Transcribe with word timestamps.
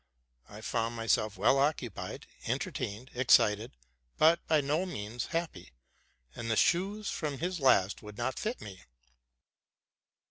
I 0.49 0.61
found 0.61 0.95
myself 0.95 1.37
well 1.37 1.59
occupied, 1.59 2.25
entertained, 2.47 3.11
excited, 3.13 3.77
but 4.17 4.39
by 4.47 4.59
no 4.59 4.83
means 4.83 5.27
happy; 5.27 5.73
and 6.35 6.49
the 6.49 6.55
shoes 6.57 7.11
from 7.11 7.37
his 7.37 7.59
last 7.59 8.01
would 8.01 8.17
not 8.17 8.39
fit 8.39 8.61
me. 8.61 8.81